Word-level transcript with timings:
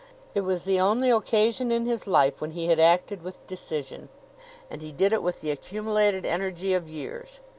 It 0.33 0.41
was 0.41 0.63
the 0.63 0.79
only 0.79 1.11
occasion 1.11 1.71
in 1.71 1.85
his 1.85 2.07
life 2.07 2.41
when 2.41 2.53
he 2.53 2.65
had 2.65 2.79
acted 2.79 3.21
with 3.21 3.45
decision, 3.45 4.09
and 4.67 4.81
he 4.81 4.91
did 4.91 5.13
it 5.13 5.21
with 5.21 5.41
the 5.41 5.51
accumulated 5.51 6.25
energy 6.25 6.73
of 6.73 6.89
years. 6.89 7.39